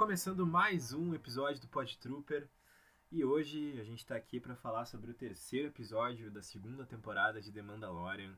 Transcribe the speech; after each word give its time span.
começando 0.00 0.46
mais 0.46 0.94
um 0.94 1.14
episódio 1.14 1.60
do 1.60 1.68
Pod 1.68 1.98
Trooper. 1.98 2.48
E 3.12 3.22
hoje 3.22 3.78
a 3.78 3.84
gente 3.84 3.98
está 3.98 4.16
aqui 4.16 4.40
para 4.40 4.56
falar 4.56 4.86
sobre 4.86 5.10
o 5.10 5.14
terceiro 5.14 5.68
episódio 5.68 6.30
da 6.30 6.40
segunda 6.40 6.86
temporada 6.86 7.38
de 7.38 7.52
The 7.52 7.60
Mandalorian. 7.60 8.34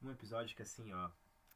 Um 0.00 0.08
episódio 0.12 0.54
que, 0.54 0.62
assim, 0.62 0.92
ó, 0.92 1.10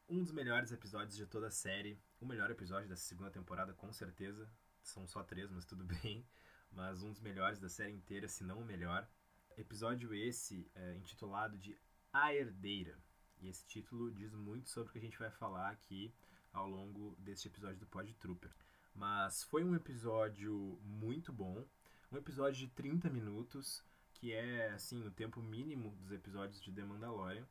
um 0.09 0.25
dos 0.25 0.33
melhores 0.33 0.73
episódios 0.73 1.17
de 1.17 1.25
toda 1.25 1.47
a 1.47 1.53
série. 1.53 1.97
O 2.21 2.27
melhor 2.27 2.51
episódio 2.51 2.89
dessa 2.89 3.05
segunda 3.05 3.31
temporada, 3.31 3.73
com 3.73 3.93
certeza. 3.93 4.51
São 4.83 5.07
só 5.07 5.23
três, 5.23 5.49
mas 5.53 5.65
tudo 5.65 5.85
bem. 6.03 6.27
Mas 6.73 7.05
um 7.05 7.13
dos 7.13 7.21
melhores 7.21 7.61
da 7.61 7.69
série 7.69 7.93
inteira, 7.93 8.27
se 8.27 8.43
não 8.43 8.59
o 8.59 8.65
melhor. 8.65 9.09
Episódio 9.57 10.13
esse 10.13 10.69
é, 10.75 10.97
intitulado 10.97 11.57
de 11.57 11.79
A 12.13 12.35
Herdeira. 12.35 12.99
E 13.41 13.49
esse 13.49 13.65
título 13.65 14.11
diz 14.11 14.35
muito 14.35 14.69
sobre 14.69 14.89
o 14.89 14.93
que 14.93 14.99
a 14.99 15.03
gente 15.03 15.19
vai 15.19 15.31
falar 15.31 15.71
aqui 15.71 16.13
ao 16.53 16.69
longo 16.69 17.15
deste 17.21 17.47
episódio 17.47 17.79
do 17.79 17.87
Pod 17.87 18.13
Trooper. 18.15 18.51
Mas 18.95 19.43
foi 19.43 19.65
um 19.65 19.75
episódio 19.75 20.79
muito 20.83 21.33
bom, 21.33 21.65
um 22.13 22.17
episódio 22.17 22.61
de 22.61 22.69
30 22.69 23.11
minutos, 23.11 23.83
que 24.13 24.33
é 24.33 24.71
assim 24.71 25.05
o 25.05 25.11
tempo 25.11 25.43
mínimo 25.43 25.91
dos 25.97 26.13
episódios 26.13 26.61
de 26.61 26.73
The 26.73 26.85
Mandalorian. 26.85 27.47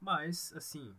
Mas 0.00 0.52
assim, 0.56 0.96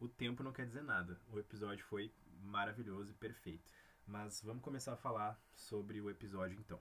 o 0.00 0.08
tempo 0.08 0.42
não 0.42 0.52
quer 0.52 0.66
dizer 0.66 0.82
nada. 0.82 1.20
O 1.32 1.38
episódio 1.38 1.84
foi 1.84 2.12
maravilhoso 2.42 3.12
e 3.12 3.14
perfeito. 3.14 3.70
Mas 4.06 4.42
vamos 4.42 4.62
começar 4.62 4.94
a 4.94 4.96
falar 4.96 5.40
sobre 5.54 6.00
o 6.00 6.10
episódio 6.10 6.58
então. 6.58 6.80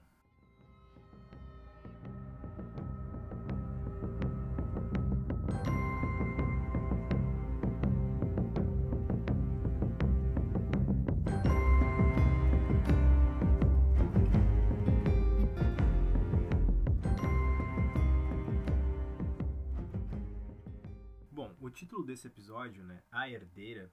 Título 22.00 22.06
desse 22.06 22.28
episódio, 22.28 22.84
né, 22.84 23.04
A 23.12 23.30
Herdeira, 23.30 23.92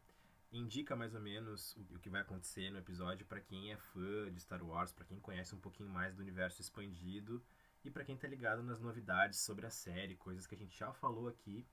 indica 0.53 0.95
mais 0.95 1.12
ou 1.15 1.21
menos 1.21 1.77
o 1.91 1.99
que 1.99 2.09
vai 2.09 2.21
acontecer 2.21 2.71
no 2.71 2.79
episódio 2.79 3.27
para 3.27 3.41
quem 3.41 3.73
é 3.73 3.77
fã 3.77 4.31
de 4.33 4.41
Star 4.41 4.65
Wars, 4.65 4.93
para 4.93 5.05
quem 5.05 5.19
conhece 5.19 5.57
um 5.57 5.61
pouquinho 5.61 5.89
mais 5.89 6.15
do 6.15 6.23
universo 6.23 6.61
expandido 6.61 7.43
e 7.84 7.91
para 7.91 8.05
quem 8.05 8.17
tá 8.17 8.29
ligado 8.29 8.62
nas 8.62 8.81
novidades 8.81 9.41
sobre 9.41 9.67
a 9.67 9.71
série, 9.71 10.15
coisas 10.15 10.47
que 10.47 10.55
a 10.55 10.59
gente 10.59 10.79
já 10.79 10.93
falou 10.93 11.27
aqui 11.27 11.67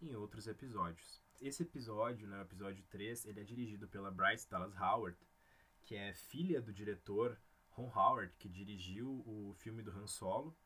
em 0.00 0.14
outros 0.14 0.46
episódios. 0.46 1.20
Esse 1.40 1.64
episódio, 1.64 2.28
né, 2.28 2.38
o 2.38 2.42
episódio 2.42 2.84
3, 2.88 3.26
ele 3.26 3.40
é 3.40 3.44
dirigido 3.44 3.88
pela 3.88 4.10
Bryce 4.10 4.48
Dallas 4.48 4.76
Howard, 4.76 5.18
que 5.84 5.96
é 5.96 6.14
filha 6.14 6.62
do 6.62 6.72
diretor 6.72 7.36
Ron 7.70 7.90
Howard, 7.92 8.32
que 8.38 8.48
dirigiu 8.48 9.24
o 9.26 9.52
filme 9.58 9.82
do 9.82 9.90
Han 9.90 10.06
Solo, 10.06 10.56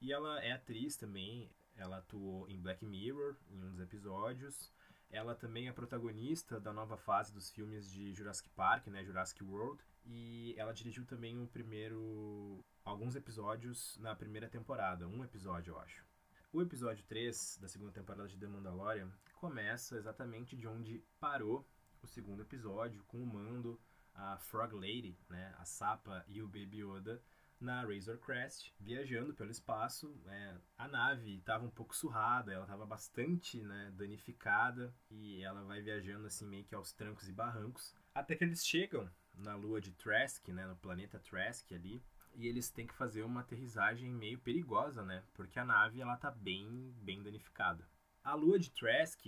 e 0.00 0.12
ela 0.12 0.42
é 0.42 0.52
atriz 0.52 0.96
também, 0.96 1.50
ela 1.82 1.98
atuou 1.98 2.48
em 2.48 2.60
Black 2.60 2.84
Mirror, 2.84 3.36
em 3.50 3.60
um 3.60 3.70
dos 3.70 3.80
episódios. 3.80 4.72
Ela 5.10 5.34
também 5.34 5.68
é 5.68 5.72
protagonista 5.72 6.58
da 6.60 6.72
nova 6.72 6.96
fase 6.96 7.34
dos 7.34 7.50
filmes 7.50 7.90
de 7.90 8.14
Jurassic 8.14 8.48
Park, 8.50 8.86
né, 8.86 9.04
Jurassic 9.04 9.42
World, 9.42 9.82
e 10.06 10.54
ela 10.56 10.72
dirigiu 10.72 11.04
também 11.04 11.38
o 11.42 11.46
primeiro 11.46 12.64
alguns 12.84 13.14
episódios 13.14 13.98
na 13.98 14.14
primeira 14.14 14.48
temporada, 14.48 15.06
um 15.06 15.22
episódio, 15.22 15.72
eu 15.72 15.78
acho. 15.80 16.04
O 16.52 16.62
episódio 16.62 17.04
3 17.06 17.58
da 17.60 17.68
segunda 17.68 17.92
temporada 17.92 18.28
de 18.28 18.38
The 18.38 18.46
Mandalorian 18.46 19.10
começa 19.34 19.96
exatamente 19.96 20.56
de 20.56 20.66
onde 20.66 21.04
parou 21.18 21.66
o 22.00 22.06
segundo 22.06 22.42
episódio, 22.42 23.02
com 23.04 23.22
o 23.22 23.26
Mando, 23.26 23.78
a 24.14 24.38
Frog 24.38 24.74
Lady, 24.74 25.18
né, 25.28 25.54
a 25.58 25.64
Sapa 25.64 26.24
e 26.28 26.40
o 26.42 26.46
Baby 26.46 26.84
Yoda 26.84 27.22
na 27.62 27.82
Razor 27.82 28.18
Crest, 28.18 28.74
viajando 28.78 29.32
pelo 29.34 29.50
espaço. 29.50 30.14
É, 30.26 30.54
a 30.76 30.88
nave 30.88 31.36
estava 31.36 31.64
um 31.64 31.70
pouco 31.70 31.96
surrada, 31.96 32.52
ela 32.52 32.64
estava 32.64 32.84
bastante 32.84 33.62
né, 33.62 33.92
danificada 33.94 34.94
e 35.10 35.42
ela 35.42 35.62
vai 35.64 35.80
viajando 35.80 36.26
assim 36.26 36.46
meio 36.46 36.64
que 36.64 36.74
aos 36.74 36.92
trancos 36.92 37.28
e 37.28 37.32
barrancos, 37.32 37.94
até 38.14 38.34
que 38.34 38.44
eles 38.44 38.66
chegam 38.66 39.08
na 39.34 39.54
lua 39.54 39.80
de 39.80 39.92
Trask, 39.92 40.48
né, 40.48 40.66
no 40.66 40.76
planeta 40.76 41.18
Trask 41.18 41.72
ali, 41.72 42.02
e 42.34 42.46
eles 42.46 42.70
têm 42.70 42.86
que 42.86 42.94
fazer 42.94 43.22
uma 43.22 43.40
aterrissagem 43.40 44.10
meio 44.10 44.38
perigosa, 44.38 45.04
né, 45.04 45.22
porque 45.32 45.58
a 45.58 45.64
nave 45.64 46.00
ela 46.00 46.16
tá 46.16 46.30
bem 46.30 46.94
bem 47.00 47.22
danificada. 47.22 47.88
A 48.24 48.34
lua 48.34 48.58
de 48.58 48.70
Trask 48.70 49.24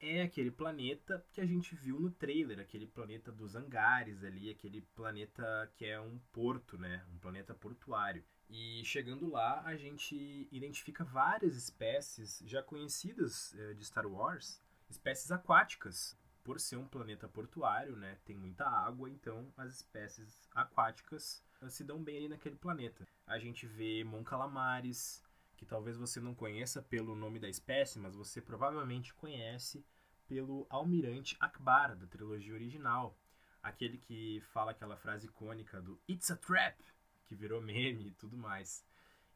é 0.00 0.22
aquele 0.22 0.50
planeta 0.50 1.24
que 1.32 1.40
a 1.40 1.46
gente 1.46 1.74
viu 1.74 2.00
no 2.00 2.10
trailer, 2.10 2.58
aquele 2.58 2.86
planeta 2.86 3.30
dos 3.30 3.54
hangares 3.54 4.24
ali, 4.24 4.50
aquele 4.50 4.80
planeta 4.94 5.70
que 5.76 5.84
é 5.84 6.00
um 6.00 6.18
porto, 6.32 6.78
né? 6.78 7.04
Um 7.12 7.18
planeta 7.18 7.54
portuário. 7.54 8.24
E 8.48 8.82
chegando 8.84 9.28
lá, 9.28 9.62
a 9.64 9.76
gente 9.76 10.48
identifica 10.50 11.04
várias 11.04 11.54
espécies 11.54 12.42
já 12.46 12.62
conhecidas 12.62 13.54
eh, 13.54 13.74
de 13.74 13.84
Star 13.84 14.06
Wars, 14.06 14.60
espécies 14.88 15.30
aquáticas. 15.30 16.18
Por 16.42 16.58
ser 16.58 16.76
um 16.76 16.88
planeta 16.88 17.28
portuário, 17.28 17.94
né? 17.96 18.16
Tem 18.24 18.34
muita 18.34 18.66
água, 18.66 19.10
então 19.10 19.52
as 19.56 19.74
espécies 19.74 20.48
aquáticas 20.54 21.44
eh, 21.60 21.68
se 21.68 21.84
dão 21.84 22.02
bem 22.02 22.16
ali 22.16 22.28
naquele 22.28 22.56
planeta. 22.56 23.06
A 23.26 23.38
gente 23.38 23.66
vê 23.66 24.02
Mon 24.02 24.24
Calamares, 24.24 25.22
que 25.60 25.66
talvez 25.66 25.98
você 25.98 26.18
não 26.20 26.34
conheça 26.34 26.80
pelo 26.80 27.14
nome 27.14 27.38
da 27.38 27.46
espécie, 27.46 27.98
mas 27.98 28.16
você 28.16 28.40
provavelmente 28.40 29.12
conhece 29.12 29.84
pelo 30.26 30.66
Almirante 30.70 31.36
Akbar, 31.38 31.94
da 31.94 32.06
trilogia 32.06 32.54
original. 32.54 33.14
Aquele 33.62 33.98
que 33.98 34.40
fala 34.54 34.70
aquela 34.70 34.96
frase 34.96 35.26
icônica 35.26 35.78
do 35.82 36.00
It's 36.08 36.30
a 36.30 36.36
Trap, 36.36 36.82
que 37.26 37.34
virou 37.34 37.60
meme 37.60 38.06
e 38.06 38.12
tudo 38.12 38.38
mais. 38.38 38.86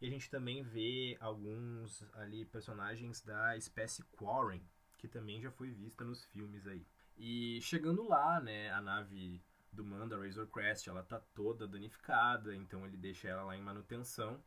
E 0.01 0.07
a 0.07 0.11
gente 0.11 0.31
também 0.31 0.63
vê 0.63 1.15
alguns 1.21 2.03
ali 2.15 2.47
personagens 2.47 3.21
da 3.21 3.55
espécie 3.59 4.03
Quarren, 4.05 4.67
que 4.97 5.07
também 5.07 5.43
já 5.43 5.51
foi 5.51 5.71
vista 5.73 6.05
nos 6.05 6.25
filmes 6.25 6.67
aí. 6.67 6.87
E 7.19 7.61
chegando 7.61 8.03
lá, 8.09 8.41
né, 8.41 8.71
a 8.71 8.81
nave 8.81 9.45
do 9.71 9.85
Mando, 9.85 10.15
a 10.15 10.25
Razor 10.25 10.47
Crest, 10.47 10.89
ela 10.89 11.03
tá 11.03 11.21
toda 11.35 11.69
danificada, 11.69 12.57
então 12.57 12.87
ele 12.87 12.97
deixa 12.97 13.29
ela 13.29 13.45
lá 13.45 13.55
em 13.55 13.63
manutenção 13.63 14.43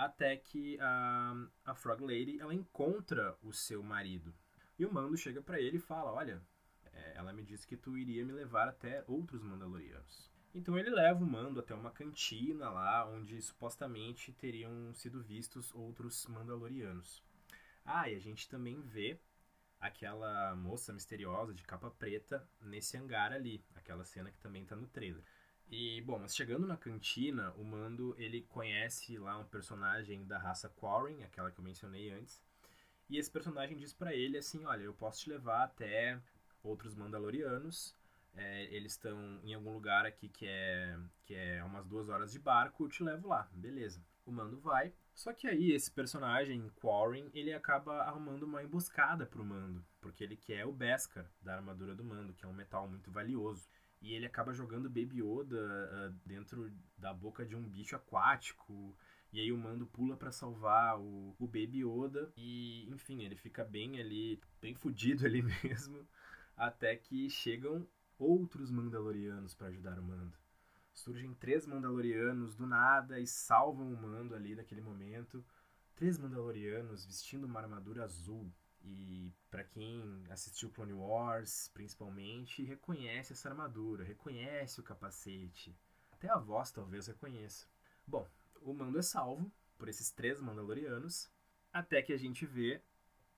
até 0.00 0.34
que 0.34 0.78
a, 0.80 1.46
a 1.66 1.74
Frog 1.74 2.00
Lady 2.00 2.40
ela 2.40 2.54
encontra 2.54 3.36
o 3.42 3.52
seu 3.52 3.82
marido. 3.82 4.34
E 4.78 4.86
o 4.86 4.92
Mando 4.92 5.14
chega 5.14 5.42
para 5.42 5.60
ele 5.60 5.76
e 5.76 5.80
fala: 5.80 6.10
Olha, 6.10 6.42
é, 6.90 7.12
ela 7.16 7.34
me 7.34 7.42
disse 7.42 7.66
que 7.66 7.76
tu 7.76 7.98
iria 7.98 8.24
me 8.24 8.32
levar 8.32 8.66
até 8.66 9.04
outros 9.06 9.42
Mandalorianos. 9.42 10.30
Então 10.54 10.78
ele 10.78 10.88
leva 10.88 11.22
o 11.22 11.26
Mando 11.26 11.60
até 11.60 11.74
uma 11.74 11.90
cantina 11.90 12.70
lá, 12.70 13.06
onde 13.06 13.40
supostamente 13.42 14.32
teriam 14.32 14.92
sido 14.94 15.22
vistos 15.22 15.72
outros 15.74 16.26
Mandalorianos. 16.26 17.22
Ah, 17.84 18.08
e 18.08 18.14
a 18.14 18.18
gente 18.18 18.48
também 18.48 18.80
vê 18.80 19.20
aquela 19.78 20.56
moça 20.56 20.94
misteriosa 20.94 21.52
de 21.52 21.62
capa 21.62 21.90
preta 21.90 22.48
nesse 22.60 22.96
hangar 22.96 23.32
ali, 23.32 23.62
aquela 23.74 24.04
cena 24.04 24.30
que 24.30 24.40
também 24.40 24.64
tá 24.64 24.74
no 24.74 24.88
trailer. 24.88 25.22
E, 25.70 26.00
bom, 26.00 26.18
mas 26.18 26.34
chegando 26.34 26.66
na 26.66 26.76
cantina, 26.76 27.52
o 27.56 27.64
Mando, 27.64 28.12
ele 28.18 28.42
conhece 28.42 29.16
lá 29.18 29.38
um 29.38 29.44
personagem 29.44 30.26
da 30.26 30.36
raça 30.36 30.68
Quarren, 30.68 31.22
aquela 31.22 31.52
que 31.52 31.60
eu 31.60 31.64
mencionei 31.64 32.10
antes. 32.10 32.42
E 33.08 33.16
esse 33.16 33.30
personagem 33.30 33.76
diz 33.76 33.92
para 33.92 34.12
ele 34.12 34.36
assim, 34.36 34.64
olha, 34.64 34.82
eu 34.82 34.92
posso 34.92 35.20
te 35.20 35.30
levar 35.30 35.62
até 35.62 36.20
outros 36.62 36.96
Mandalorianos. 36.96 37.94
É, 38.34 38.64
eles 38.74 38.92
estão 38.92 39.40
em 39.44 39.54
algum 39.54 39.72
lugar 39.72 40.06
aqui 40.06 40.28
que 40.28 40.46
é, 40.46 40.98
que 41.24 41.34
é 41.34 41.62
umas 41.62 41.86
duas 41.86 42.08
horas 42.08 42.32
de 42.32 42.38
barco, 42.40 42.84
eu 42.84 42.88
te 42.88 43.04
levo 43.04 43.28
lá, 43.28 43.48
beleza. 43.52 44.02
O 44.26 44.32
Mando 44.32 44.58
vai. 44.58 44.92
Só 45.14 45.32
que 45.32 45.46
aí 45.46 45.70
esse 45.70 45.90
personagem, 45.90 46.68
Quarren, 46.80 47.30
ele 47.32 47.52
acaba 47.52 48.02
arrumando 48.02 48.42
uma 48.42 48.62
emboscada 48.62 49.24
pro 49.24 49.44
Mando, 49.44 49.84
porque 50.00 50.24
ele 50.24 50.36
quer 50.36 50.66
o 50.66 50.72
Beskar 50.72 51.30
da 51.42 51.54
armadura 51.54 51.94
do 51.94 52.04
Mando, 52.04 52.32
que 52.32 52.44
é 52.44 52.48
um 52.48 52.52
metal 52.52 52.88
muito 52.88 53.10
valioso 53.10 53.68
e 54.00 54.14
ele 54.14 54.26
acaba 54.26 54.52
jogando 54.52 54.88
Baby 54.88 55.20
Yoda 55.20 55.58
uh, 55.58 56.14
dentro 56.26 56.72
da 56.96 57.12
boca 57.12 57.44
de 57.44 57.54
um 57.54 57.62
bicho 57.62 57.94
aquático. 57.94 58.96
E 59.32 59.38
aí 59.40 59.52
o 59.52 59.58
Mando 59.58 59.86
pula 59.86 60.16
para 60.16 60.32
salvar 60.32 60.98
o, 60.98 61.36
o 61.38 61.46
Baby 61.46 61.84
Yoda. 61.84 62.32
E, 62.36 62.88
enfim, 62.90 63.22
ele 63.22 63.36
fica 63.36 63.64
bem 63.64 64.00
ali, 64.00 64.40
bem 64.60 64.74
fudido 64.74 65.26
ali 65.26 65.42
mesmo. 65.62 66.06
Até 66.56 66.96
que 66.96 67.28
chegam 67.28 67.86
outros 68.18 68.70
Mandalorianos 68.70 69.54
para 69.54 69.68
ajudar 69.68 69.98
o 69.98 70.02
Mando. 70.02 70.36
Surgem 70.92 71.34
três 71.34 71.66
Mandalorianos 71.66 72.54
do 72.54 72.66
nada 72.66 73.20
e 73.20 73.26
salvam 73.26 73.92
o 73.92 73.96
Mando 73.96 74.34
ali 74.34 74.54
naquele 74.54 74.80
momento. 74.80 75.44
Três 75.94 76.18
Mandalorianos 76.18 77.04
vestindo 77.04 77.44
uma 77.44 77.60
armadura 77.60 78.04
azul. 78.04 78.50
E 78.82 79.32
para 79.50 79.64
quem 79.64 80.24
assistiu 80.30 80.70
Clone 80.70 80.92
Wars, 80.92 81.70
principalmente, 81.74 82.62
reconhece 82.62 83.32
essa 83.32 83.48
armadura, 83.48 84.04
reconhece 84.04 84.80
o 84.80 84.84
capacete. 84.84 85.76
Até 86.10 86.30
a 86.30 86.38
voz 86.38 86.70
talvez 86.70 87.06
reconheça. 87.06 87.66
Bom, 88.06 88.28
o 88.62 88.72
mando 88.72 88.98
é 88.98 89.02
salvo 89.02 89.50
por 89.78 89.88
esses 89.88 90.10
três 90.10 90.40
Mandalorianos, 90.40 91.30
até 91.72 92.02
que 92.02 92.12
a 92.12 92.18
gente 92.18 92.44
vê 92.46 92.82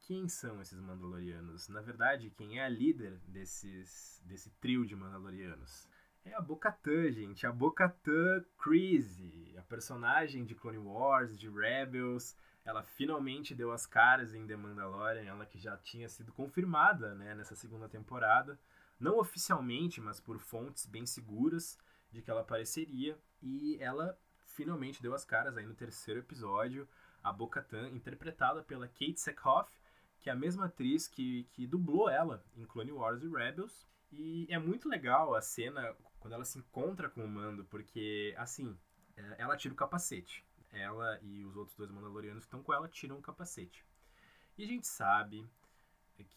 quem 0.00 0.28
são 0.28 0.60
esses 0.60 0.78
Mandalorianos. 0.80 1.68
Na 1.68 1.80
verdade, 1.80 2.30
quem 2.30 2.58
é 2.58 2.64
a 2.64 2.68
líder 2.68 3.18
desses, 3.26 4.20
desse 4.24 4.50
trio 4.60 4.84
de 4.84 4.96
Mandalorianos? 4.96 5.88
É 6.24 6.34
a 6.34 6.40
Bo-Katan, 6.40 7.10
gente. 7.10 7.46
A 7.46 7.52
Bo-Katan 7.52 8.44
Crazy, 8.56 9.54
a 9.56 9.62
personagem 9.62 10.44
de 10.44 10.54
Clone 10.54 10.78
Wars, 10.78 11.36
de 11.36 11.48
Rebels. 11.48 12.36
Ela 12.64 12.82
finalmente 12.82 13.54
deu 13.54 13.72
as 13.72 13.86
caras 13.86 14.34
em 14.34 14.46
The 14.46 14.56
Mandalorian, 14.56 15.24
ela 15.24 15.44
que 15.44 15.58
já 15.58 15.76
tinha 15.76 16.08
sido 16.08 16.32
confirmada 16.32 17.14
né, 17.14 17.34
nessa 17.34 17.56
segunda 17.56 17.88
temporada. 17.88 18.58
Não 19.00 19.18
oficialmente, 19.18 20.00
mas 20.00 20.20
por 20.20 20.38
fontes 20.38 20.86
bem 20.86 21.04
seguras 21.04 21.76
de 22.12 22.22
que 22.22 22.30
ela 22.30 22.42
apareceria. 22.42 23.18
E 23.42 23.76
ela 23.80 24.16
finalmente 24.46 25.02
deu 25.02 25.12
as 25.14 25.24
caras 25.24 25.56
aí 25.56 25.66
no 25.66 25.74
terceiro 25.74 26.20
episódio. 26.20 26.88
A 27.22 27.32
Bo-Katan, 27.32 27.88
interpretada 27.88 28.62
pela 28.62 28.86
Kate 28.86 29.20
Sackhoff, 29.20 29.70
que 30.20 30.30
é 30.30 30.32
a 30.32 30.36
mesma 30.36 30.66
atriz 30.66 31.08
que, 31.08 31.44
que 31.52 31.66
dublou 31.66 32.08
ela 32.08 32.44
em 32.56 32.64
Clone 32.64 32.92
Wars 32.92 33.22
e 33.22 33.28
Rebels. 33.28 33.86
E 34.12 34.46
é 34.50 34.58
muito 34.58 34.88
legal 34.88 35.34
a 35.34 35.40
cena 35.40 35.96
quando 36.20 36.34
ela 36.34 36.44
se 36.44 36.58
encontra 36.58 37.10
com 37.10 37.24
o 37.24 37.28
Mando, 37.28 37.64
porque, 37.64 38.34
assim, 38.38 38.78
é, 39.16 39.36
ela 39.38 39.56
tira 39.56 39.74
o 39.74 39.76
capacete. 39.76 40.46
Ela 40.72 41.18
e 41.22 41.44
os 41.44 41.56
outros 41.56 41.76
dois 41.76 41.90
Mandalorianos 41.90 42.44
que 42.44 42.48
estão 42.48 42.62
com 42.62 42.72
ela 42.72 42.88
tiram 42.88 43.18
o 43.18 43.22
capacete. 43.22 43.84
E 44.56 44.64
a 44.64 44.66
gente 44.66 44.86
sabe 44.86 45.48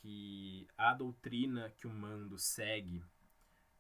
que 0.02 0.68
a 0.78 0.94
doutrina 0.94 1.70
que 1.78 1.88
o 1.88 1.90
Mando 1.90 2.38
segue 2.38 3.04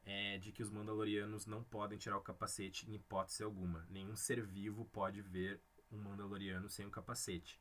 é 0.05 0.37
de 0.37 0.51
que 0.51 0.61
os 0.61 0.69
Mandalorianos 0.69 1.45
não 1.45 1.63
podem 1.63 1.97
tirar 1.97 2.17
o 2.17 2.21
capacete 2.21 2.89
em 2.89 2.95
hipótese 2.95 3.43
alguma. 3.43 3.85
Nenhum 3.89 4.15
ser 4.15 4.45
vivo 4.45 4.85
pode 4.85 5.21
ver 5.21 5.59
um 5.91 5.97
Mandaloriano 5.97 6.69
sem 6.69 6.85
o 6.85 6.91
capacete. 6.91 7.59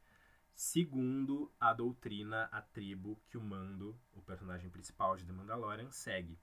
Segundo 0.55 1.53
a 1.59 1.73
doutrina, 1.73 2.49
a 2.53 2.63
tribo 2.63 3.21
que 3.27 3.37
o 3.37 3.43
Mando, 3.43 3.99
o 4.13 4.23
personagem 4.23 4.71
principal 4.71 5.17
de 5.17 5.25
The 5.25 5.33
Mandalorian, 5.33 5.91
segue. 5.91 6.39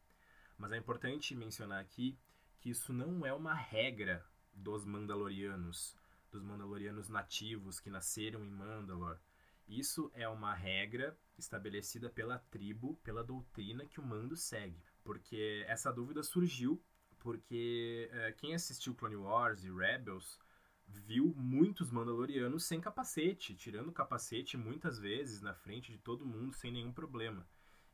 Mas 0.57 0.74
é 0.74 0.77
importante 0.77 1.36
mencionar 1.36 1.80
aqui 1.80 2.18
que 2.59 2.69
isso 2.69 2.92
não 2.92 3.25
é 3.25 3.33
uma 3.33 3.54
regra 3.54 4.25
dos 4.54 4.83
Mandalorianos, 4.83 5.97
dos 6.31 6.44
Mandalorianos 6.44 7.10
nativos 7.10 7.80
que 7.80 7.89
nasceram 7.89 8.44
em 8.44 8.50
Mandalor. 8.50 9.19
Isso 9.68 10.12
é 10.13 10.28
uma 10.28 10.54
regra 10.54 11.18
estabelecida 11.38 12.10
pela 12.10 12.39
tribo, 12.39 12.95
pela 13.04 13.24
doutrina 13.24 13.86
que 13.86 14.00
o 14.00 14.06
Mando 14.06 14.36
segue. 14.36 14.81
Porque 15.04 15.63
essa 15.68 15.92
dúvida 15.92 16.24
surgiu 16.24 16.81
porque 17.19 18.10
é, 18.12 18.31
quem 18.31 18.56
assistiu 18.56 18.95
Clone 18.95 19.16
Wars 19.16 19.63
e 19.63 19.72
Rebels 19.72 20.39
viu 20.88 21.33
muitos 21.38 21.92
Mandalorianos 21.92 22.66
sem 22.66 22.81
capacete, 22.81 23.56
tirando 23.56 23.89
o 23.89 23.94
capacete 23.94 24.57
muitas 24.57 25.00
vezes 25.00 25.42
na 25.42 25.54
frente 25.54 25.92
de 25.92 26.00
todo 26.00 26.25
mundo 26.25 26.54
sem 26.54 26.72
nenhum 26.72 26.92
problema. 26.92 27.48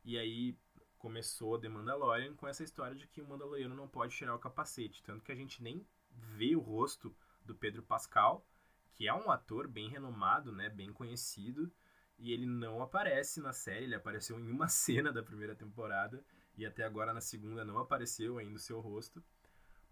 E 0.04 0.18
aí 0.18 0.58
começou 0.98 1.60
The 1.60 1.70
Mandalorian 1.70 2.34
com 2.36 2.48
essa 2.48 2.64
história 2.64 2.96
de 2.96 3.08
que 3.08 3.22
o 3.22 3.28
Mandaloriano 3.28 3.76
não 3.76 3.88
pode 3.88 4.16
tirar 4.16 4.34
o 4.34 4.40
capacete, 4.40 5.04
tanto 5.04 5.24
que 5.24 5.32
a 5.32 5.36
gente 5.36 5.62
nem 5.62 5.86
vê 6.10 6.56
o 6.56 6.60
rosto 6.60 7.16
do 7.48 7.56
Pedro 7.56 7.82
Pascal, 7.82 8.46
que 8.94 9.08
é 9.08 9.14
um 9.14 9.32
ator 9.32 9.68
bem 9.68 9.90
renomado, 9.90 10.52
né, 10.52 10.70
bem 10.70 10.94
conhecido, 10.94 11.72
e 12.20 12.32
ele 12.32 12.46
não 12.46 12.82
aparece 12.82 13.42
na 13.42 13.54
série, 13.54 13.86
ele 13.86 13.96
apareceu 13.96 14.40
em 14.40 14.52
uma 14.52 14.68
cena 14.70 15.12
da 15.12 15.24
primeira 15.24 15.56
temporada 15.56 16.24
e 16.56 16.66
até 16.66 16.84
agora 16.84 17.14
na 17.14 17.22
segunda 17.22 17.64
não 17.64 17.78
apareceu 17.80 18.38
ainda 18.38 18.58
o 18.58 18.60
seu 18.60 18.80
rosto 18.80 19.24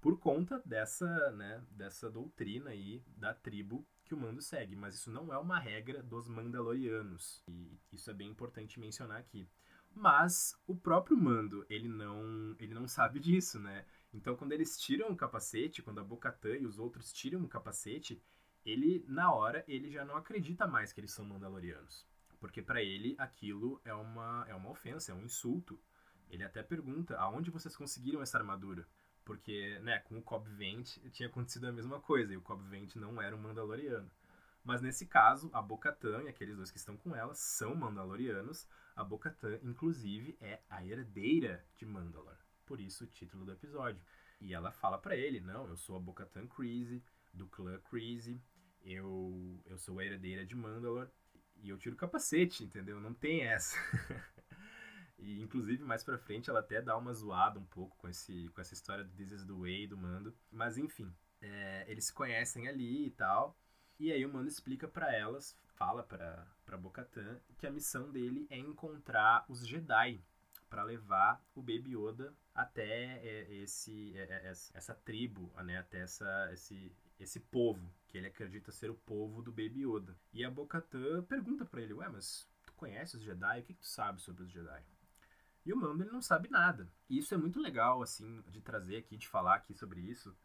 por 0.01 0.19
conta 0.19 0.61
dessa, 0.63 1.31
né, 1.31 1.63
dessa 1.71 2.11
doutrina 2.11 2.69
aí 2.69 3.03
da 3.17 3.33
tribo 3.33 3.83
que 4.03 4.13
o 4.13 4.17
Mando 4.17 4.39
segue, 4.39 4.75
mas 4.75 4.93
isso 4.93 5.09
não 5.09 5.33
é 5.33 5.37
uma 5.39 5.57
regra 5.57 6.03
dos 6.03 6.27
Mandalorianos. 6.27 7.43
E 7.47 7.79
isso 7.91 8.11
é 8.11 8.13
bem 8.13 8.29
importante 8.29 8.79
mencionar 8.79 9.17
aqui. 9.17 9.49
Mas 9.95 10.55
o 10.67 10.75
próprio 10.75 11.17
Mando, 11.17 11.65
ele 11.69 11.87
não, 11.87 12.55
ele 12.59 12.75
não 12.75 12.87
sabe 12.87 13.17
disso, 13.19 13.59
né? 13.59 13.83
Então 14.15 14.35
quando 14.35 14.53
eles 14.53 14.79
tiram 14.79 15.09
o 15.09 15.15
capacete, 15.15 15.81
quando 15.81 15.99
a 15.99 16.03
Bo-Katan 16.03 16.57
e 16.57 16.65
os 16.65 16.79
outros 16.79 17.11
tiram 17.11 17.43
o 17.43 17.49
capacete, 17.49 18.23
ele 18.65 19.03
na 19.09 19.33
hora 19.33 19.63
ele 19.67 19.91
já 19.91 20.05
não 20.05 20.15
acredita 20.15 20.65
mais 20.65 20.93
que 20.93 21.01
eles 21.01 21.11
são 21.11 21.25
Mandalorianos, 21.25 22.07
porque 22.39 22.61
para 22.61 22.81
ele 22.81 23.13
aquilo 23.17 23.81
é 23.83 23.93
uma 23.93 24.45
é 24.47 24.55
uma 24.55 24.69
ofensa, 24.71 25.11
é 25.11 25.15
um 25.15 25.23
insulto. 25.23 25.77
Ele 26.29 26.43
até 26.43 26.63
pergunta: 26.63 27.17
"Aonde 27.17 27.51
vocês 27.51 27.75
conseguiram 27.75 28.21
essa 28.21 28.37
armadura?" 28.37 28.87
Porque, 29.25 29.79
né, 29.79 29.99
com 29.99 30.17
o 30.17 30.21
Cobb 30.21 30.47
Vent 30.51 30.97
tinha 31.11 31.27
acontecido 31.27 31.65
a 31.67 31.71
mesma 31.71 31.99
coisa, 31.99 32.33
e 32.33 32.37
o 32.37 32.41
Cobb 32.41 32.63
Vent 32.69 32.95
não 32.95 33.21
era 33.21 33.35
um 33.35 33.41
Mandaloriano. 33.41 34.09
Mas 34.63 34.81
nesse 34.81 35.05
caso, 35.07 35.49
a 35.53 35.61
Bo-Katan 35.61 36.23
e 36.23 36.27
aqueles 36.29 36.55
dois 36.55 36.71
que 36.71 36.77
estão 36.77 36.95
com 36.97 37.15
ela 37.15 37.33
são 37.33 37.75
Mandalorianos. 37.75 38.67
A 38.95 39.03
Bo-Katan, 39.03 39.59
inclusive, 39.63 40.37
é 40.39 40.61
a 40.69 40.85
herdeira 40.85 41.65
de 41.75 41.85
Mandalor. 41.85 42.44
Por 42.65 42.79
isso 42.79 43.03
o 43.03 43.07
título 43.07 43.45
do 43.45 43.51
episódio. 43.51 44.01
E 44.39 44.53
ela 44.53 44.71
fala 44.71 44.97
para 44.97 45.15
ele, 45.15 45.39
não, 45.39 45.67
eu 45.67 45.77
sou 45.77 45.95
a 45.95 45.99
Bo-Katan 45.99 46.47
Kryze, 46.47 47.03
do 47.33 47.47
clã 47.47 47.79
Kryze, 47.79 48.41
eu, 48.81 49.61
eu 49.65 49.77
sou 49.77 49.99
a 49.99 50.05
herdeira 50.05 50.45
de 50.45 50.55
Mandalor, 50.55 51.09
e 51.61 51.69
eu 51.69 51.77
tiro 51.77 51.95
o 51.95 51.97
capacete, 51.97 52.63
entendeu? 52.63 52.99
Não 52.99 53.13
tem 53.13 53.43
essa. 53.43 53.75
E 55.17 55.41
inclusive 55.41 55.83
mais 55.83 56.03
pra 56.03 56.17
frente 56.17 56.49
ela 56.49 56.59
até 56.59 56.81
dá 56.81 56.97
uma 56.97 57.13
zoada 57.13 57.59
um 57.59 57.65
pouco 57.65 57.97
com, 57.97 58.07
esse, 58.07 58.49
com 58.49 58.61
essa 58.61 58.73
história 58.73 59.03
do 59.03 59.15
This 59.15 59.31
is 59.31 59.45
the 59.45 59.53
Way 59.53 59.87
do 59.87 59.97
Mando. 59.97 60.35
Mas 60.51 60.77
enfim, 60.77 61.11
é, 61.41 61.85
eles 61.87 62.07
se 62.07 62.13
conhecem 62.13 62.67
ali 62.67 63.07
e 63.07 63.11
tal. 63.11 63.57
E 63.97 64.11
aí 64.11 64.25
o 64.25 64.31
Mando 64.31 64.49
explica 64.49 64.87
para 64.87 65.15
elas, 65.15 65.57
fala 65.75 66.03
pra 66.03 66.77
Bocatan, 66.77 67.39
que 67.57 67.65
a 67.65 67.71
missão 67.71 68.11
dele 68.11 68.45
é 68.49 68.57
encontrar 68.57 69.45
os 69.47 69.65
Jedi 69.65 70.21
para 70.69 70.83
levar 70.83 71.43
o 71.53 71.61
Baby 71.61 71.95
Yoda 71.95 72.33
até 72.53 73.19
é, 73.25 73.53
esse, 73.55 74.17
é, 74.17 74.23
é, 74.23 74.49
essa 74.49 74.93
tribo, 74.93 75.51
né, 75.63 75.77
até 75.77 75.99
essa, 75.99 76.49
esse, 76.53 76.95
esse 77.19 77.39
povo, 77.39 77.93
que 78.07 78.17
ele 78.17 78.27
acredita 78.27 78.71
ser 78.71 78.89
o 78.89 78.95
povo 78.95 79.41
do 79.41 79.51
Baby 79.51 79.85
Yoda. 79.85 80.15
E 80.33 80.43
a 80.43 80.51
Bocatan 80.51 81.23
pergunta 81.23 81.65
para 81.65 81.81
ele, 81.81 81.93
ué, 81.93 82.07
mas 82.09 82.47
tu 82.65 82.73
conhece 82.73 83.17
os 83.17 83.23
Jedi? 83.23 83.59
O 83.59 83.63
que, 83.63 83.73
que 83.73 83.81
tu 83.81 83.87
sabe 83.87 84.21
sobre 84.21 84.43
os 84.43 84.51
Jedi? 84.51 84.83
E 85.65 85.73
o 85.73 85.77
Mando 85.77 86.03
ele 86.03 86.11
não 86.11 86.21
sabe 86.21 86.47
nada. 86.49 86.87
E 87.09 87.17
isso 87.17 87.33
é 87.33 87.37
muito 87.37 87.59
legal, 87.59 88.01
assim, 88.01 88.43
de 88.47 88.61
trazer 88.61 88.97
aqui, 88.97 89.17
de 89.17 89.27
falar 89.27 89.55
aqui 89.55 89.73
sobre 89.73 89.99
isso, 89.99 90.35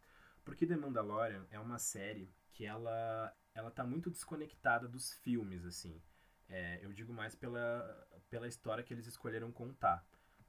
porque 0.44 0.66
The 0.66 0.76
Mandalorian 0.76 1.46
é 1.50 1.60
uma 1.60 1.78
série 1.78 2.32
que 2.54 2.64
ela, 2.64 3.34
ela 3.54 3.70
tá 3.70 3.84
muito 3.84 4.10
desconectada 4.10 4.88
dos 4.88 5.12
filmes, 5.12 5.64
assim. 5.64 6.00
É, 6.48 6.80
eu 6.82 6.92
digo 6.92 7.12
mais 7.12 7.34
pela, 7.34 8.08
pela 8.30 8.48
história 8.48 8.82
que 8.82 8.92
eles 8.92 9.06
escolheram 9.06 9.52
contar. 9.52 10.04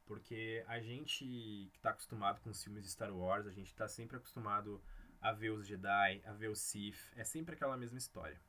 Porque 0.05 0.63
a 0.67 0.79
gente 0.79 1.23
que 1.25 1.71
está 1.75 1.91
acostumado 1.91 2.41
com 2.41 2.49
os 2.49 2.63
filmes 2.63 2.83
de 2.83 2.91
Star 2.91 3.15
Wars, 3.15 3.47
a 3.47 3.51
gente 3.51 3.67
está 3.67 3.87
sempre 3.87 4.17
acostumado 4.17 4.81
a 5.21 5.31
ver 5.31 5.51
os 5.51 5.67
Jedi, 5.67 6.21
a 6.25 6.33
ver 6.33 6.49
os 6.49 6.59
Sith, 6.59 7.11
é 7.15 7.23
sempre 7.23 7.55
aquela 7.55 7.77
mesma 7.77 7.97
história. 7.97 8.39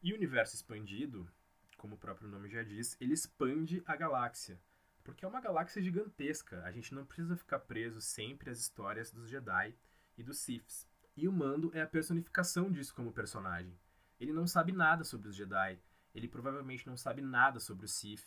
E 0.00 0.12
o 0.12 0.16
universo 0.16 0.54
expandido, 0.54 1.28
como 1.76 1.96
o 1.96 1.98
próprio 1.98 2.28
nome 2.28 2.48
já 2.48 2.62
diz, 2.62 2.96
ele 3.00 3.14
expande 3.14 3.82
a 3.84 3.96
galáxia. 3.96 4.60
Porque 5.02 5.24
é 5.24 5.28
uma 5.28 5.40
galáxia 5.40 5.82
gigantesca. 5.82 6.62
A 6.64 6.70
gente 6.70 6.94
não 6.94 7.04
precisa 7.04 7.36
ficar 7.36 7.58
preso 7.60 8.00
sempre 8.00 8.50
às 8.50 8.58
histórias 8.60 9.10
dos 9.10 9.28
Jedi 9.28 9.74
e 10.16 10.22
dos 10.22 10.38
Siths. 10.38 10.86
E 11.16 11.26
o 11.26 11.32
Mando 11.32 11.70
é 11.74 11.80
a 11.80 11.86
personificação 11.86 12.70
disso 12.70 12.94
como 12.94 13.12
personagem. 13.12 13.76
Ele 14.20 14.32
não 14.32 14.46
sabe 14.46 14.70
nada 14.70 15.02
sobre 15.02 15.28
os 15.28 15.34
Jedi. 15.34 15.80
Ele 16.14 16.28
provavelmente 16.28 16.86
não 16.86 16.96
sabe 16.96 17.22
nada 17.22 17.58
sobre 17.58 17.86
o 17.86 17.88
Sith. 17.88 18.24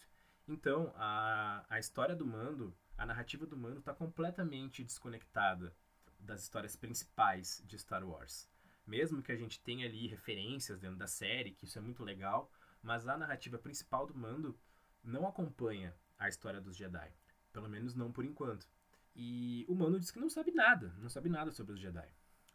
Então, 0.47 0.93
a, 0.95 1.65
a 1.69 1.79
história 1.79 2.15
do 2.15 2.25
Mando, 2.25 2.75
a 2.97 3.05
narrativa 3.05 3.45
do 3.45 3.57
Mando 3.57 3.79
está 3.79 3.93
completamente 3.93 4.83
desconectada 4.83 5.73
das 6.19 6.43
histórias 6.43 6.75
principais 6.75 7.63
de 7.65 7.77
Star 7.77 8.03
Wars. 8.03 8.49
Mesmo 8.85 9.21
que 9.21 9.31
a 9.31 9.35
gente 9.35 9.59
tenha 9.59 9.85
ali 9.85 10.07
referências 10.07 10.79
dentro 10.79 10.97
da 10.97 11.07
série, 11.07 11.51
que 11.51 11.65
isso 11.65 11.77
é 11.77 11.81
muito 11.81 12.03
legal, 12.03 12.51
mas 12.81 13.07
a 13.07 13.17
narrativa 13.17 13.57
principal 13.57 14.05
do 14.05 14.15
Mando 14.15 14.57
não 15.03 15.27
acompanha 15.27 15.95
a 16.17 16.27
história 16.27 16.61
dos 16.61 16.75
Jedi. 16.75 17.11
Pelo 17.53 17.69
menos 17.69 17.95
não 17.95 18.11
por 18.11 18.25
enquanto. 18.25 18.67
E 19.15 19.65
o 19.67 19.75
Mando 19.75 19.99
diz 19.99 20.11
que 20.11 20.19
não 20.19 20.29
sabe 20.29 20.51
nada, 20.51 20.93
não 20.97 21.09
sabe 21.09 21.29
nada 21.29 21.51
sobre 21.51 21.73
os 21.73 21.79
Jedi. 21.79 22.07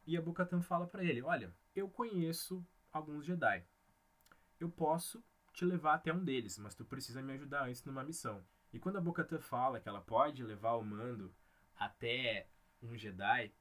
E 0.07 0.17
a 0.17 0.23
Bo-Katan 0.23 0.63
fala 0.63 0.87
para 0.87 1.05
ele: 1.05 1.23
"Olha, 1.23 1.55
eu 1.75 1.89
conheço 1.89 2.65
alguns 2.93 3.25
Jedi. 3.27 3.65
Eu 4.59 4.71
posso 4.71 5.23
te 5.57 5.65
levar 5.65 5.95
até 5.95 6.13
um 6.13 6.23
deles, 6.23 6.59
mas 6.59 6.75
tu 6.75 6.85
precisa 6.85 7.23
me 7.23 7.33
ajudar 7.33 7.67
antes 7.67 7.83
numa 7.83 8.05
missão." 8.05 8.45
E 8.73 8.79
quando 8.79 8.99
a 8.99 9.01
Bo-Katan 9.01 9.41
fala 9.41 9.81
que 9.81 9.89
ela 9.89 10.03
pode 10.03 10.45
levar 10.45 10.75
o 10.75 10.85
Mando 10.85 11.35
até 11.75 12.49
um 12.83 12.95
Jedi, 12.95 13.53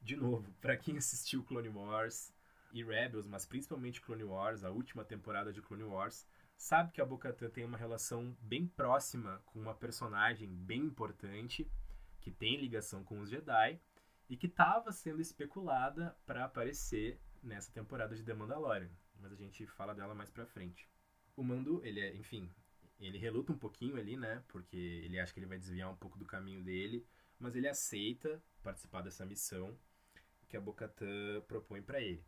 de 0.00 0.14
novo, 0.16 0.52
para 0.60 0.76
quem 0.76 0.96
assistiu 0.96 1.42
Clone 1.42 1.70
Wars 1.70 2.32
e 2.72 2.84
Rebels, 2.84 3.26
mas 3.26 3.44
principalmente 3.44 4.00
Clone 4.00 4.22
Wars, 4.22 4.62
a 4.62 4.70
última 4.70 5.04
temporada 5.04 5.52
de 5.52 5.60
Clone 5.60 5.82
Wars, 5.82 6.24
sabe 6.56 6.92
que 6.92 7.00
a 7.00 7.04
Bo-Katan 7.04 7.50
tem 7.50 7.64
uma 7.64 7.76
relação 7.76 8.36
bem 8.40 8.68
próxima 8.68 9.42
com 9.46 9.58
uma 9.58 9.74
personagem 9.74 10.48
bem 10.48 10.82
importante 10.82 11.68
que 12.20 12.30
tem 12.30 12.60
ligação 12.60 13.02
com 13.02 13.18
os 13.20 13.28
Jedi 13.28 13.80
e 14.28 14.36
que 14.36 14.46
estava 14.46 14.92
sendo 14.92 15.20
especulada 15.20 16.16
para 16.24 16.44
aparecer 16.44 17.20
nessa 17.42 17.72
temporada 17.72 18.14
de 18.14 18.22
The 18.22 18.34
Mandalorian, 18.34 18.90
mas 19.18 19.32
a 19.32 19.36
gente 19.36 19.66
fala 19.66 19.94
dela 19.94 20.14
mais 20.14 20.30
pra 20.30 20.46
frente. 20.46 20.88
O 21.38 21.44
Mando, 21.44 21.80
ele 21.84 22.00
é, 22.00 22.16
enfim, 22.16 22.50
Ele 22.98 23.16
reluta 23.16 23.52
um 23.52 23.58
pouquinho 23.58 23.96
ali, 23.96 24.16
né? 24.16 24.42
Porque 24.48 24.76
ele 24.76 25.20
acha 25.20 25.32
que 25.32 25.38
ele 25.38 25.46
vai 25.46 25.56
desviar 25.56 25.88
um 25.88 25.94
pouco 25.94 26.18
do 26.18 26.26
caminho 26.26 26.64
dele, 26.64 27.06
mas 27.38 27.54
ele 27.54 27.68
aceita 27.68 28.42
participar 28.60 29.02
dessa 29.02 29.24
missão 29.24 29.78
que 30.48 30.56
a 30.56 30.60
Bocatã 30.60 31.40
propõe 31.46 31.80
para 31.80 32.00
ele. 32.00 32.24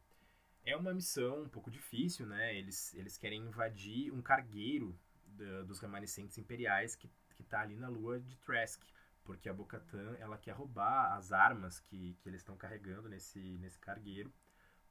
É 0.64 0.76
uma 0.76 0.94
missão 0.94 1.42
um 1.42 1.48
pouco 1.48 1.72
difícil, 1.72 2.24
né? 2.24 2.56
Eles, 2.56 2.94
eles 2.94 3.18
querem 3.18 3.42
invadir 3.42 4.12
um 4.12 4.22
cargueiro 4.22 4.96
da, 5.26 5.62
dos 5.64 5.80
remanescentes 5.80 6.38
imperiais 6.38 6.94
que, 6.94 7.10
que 7.34 7.42
tá 7.42 7.62
ali 7.62 7.74
na 7.74 7.88
lua 7.88 8.20
de 8.20 8.36
Trask. 8.36 8.80
Porque 9.24 9.48
a 9.48 9.52
Bocatã, 9.52 10.16
ela 10.20 10.38
quer 10.38 10.52
roubar 10.52 11.16
as 11.16 11.32
armas 11.32 11.80
que, 11.80 12.14
que 12.20 12.28
eles 12.28 12.42
estão 12.42 12.56
carregando 12.56 13.08
nesse, 13.08 13.58
nesse 13.58 13.80
cargueiro 13.80 14.32